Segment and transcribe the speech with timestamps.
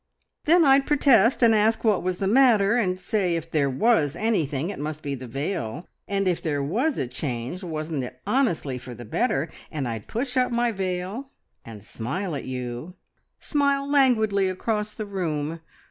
[0.45, 4.71] "Then I'd protest, and ask what was the matter, and say if there was anything,
[4.71, 8.95] it must be the veil, and if there was a change wasn't it honestly for
[8.95, 11.29] the better, and I'd push up my veil
[11.63, 12.95] and smile at you;
[13.39, 15.59] smile languidly across the room.